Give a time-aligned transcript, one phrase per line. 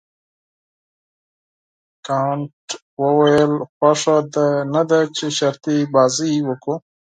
[2.07, 2.65] کانت
[3.01, 6.75] وویل خوښه دې نه ده چې شرطي لوبه وکړو.